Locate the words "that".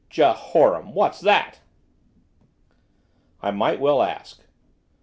1.19-1.59